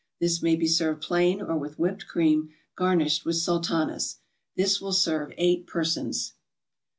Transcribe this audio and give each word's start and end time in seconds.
This 0.19 0.41
may 0.41 0.55
be 0.55 0.65
served 0.65 1.03
plain 1.03 1.43
or 1.43 1.55
with 1.59 1.77
whipped 1.77 2.07
cream 2.07 2.49
garnished 2.75 3.23
with 3.23 3.35
Sultanas. 3.35 4.17
This 4.55 4.81
will 4.81 4.93
serve 4.93 5.31
eight 5.37 5.67
persons. 5.67 6.33